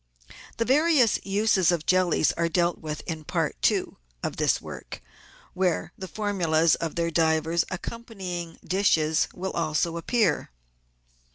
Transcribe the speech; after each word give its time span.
The 0.57 0.65
various 0.65 1.19
uses 1.23 1.71
of 1.71 1.85
jellies 1.85 2.31
are 2.31 2.49
dealt 2.49 2.79
with 2.79 3.01
in 3.05 3.23
Part 3.23 3.57
II. 3.69 3.97
of 4.23 4.37
this 4.37 4.59
work, 4.59 4.99
where 5.53 5.93
the 5.95 6.07
formulas 6.07 6.73
of 6.73 6.95
their 6.95 7.11
divers 7.11 7.65
accompanying 7.69 8.57
dishes 8.67 9.27
will 9.31 9.51
also 9.51 9.97
appear. 9.97 10.49